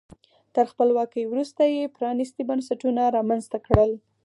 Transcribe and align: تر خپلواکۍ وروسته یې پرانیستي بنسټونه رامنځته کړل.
تر 0.55 0.65
خپلواکۍ 0.71 1.23
وروسته 1.27 1.61
یې 1.75 1.93
پرانیستي 1.95 2.43
بنسټونه 2.49 3.01
رامنځته 3.17 3.57
کړل. 3.67 3.91